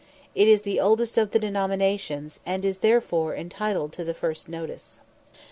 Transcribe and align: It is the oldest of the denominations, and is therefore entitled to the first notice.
It 0.33 0.47
is 0.47 0.63
the 0.63 0.79
oldest 0.79 1.15
of 1.19 1.29
the 1.29 1.37
denominations, 1.37 2.39
and 2.43 2.65
is 2.65 2.79
therefore 2.79 3.35
entitled 3.35 3.93
to 3.93 4.03
the 4.03 4.15
first 4.15 4.49
notice. 4.49 4.99